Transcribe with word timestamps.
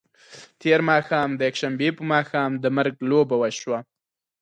تېر 0.61 0.79
ماښام 0.89 1.29
د 1.35 1.41
یکشنبې 1.49 1.89
په 1.97 2.03
ماښام 2.13 2.51
د 2.63 2.65
مرګ 2.77 2.95
لوبه 3.09 3.35
وشوه. 3.39 3.79